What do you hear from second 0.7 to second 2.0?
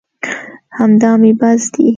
همدا مې بس دي.